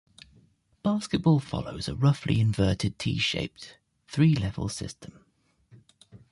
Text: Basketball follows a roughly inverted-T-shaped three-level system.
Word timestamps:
Basketball 0.81 1.39
follows 1.39 1.87
a 1.87 1.93
roughly 1.95 2.41
inverted-T-shaped 2.41 3.77
three-level 4.07 4.67
system. 4.67 5.23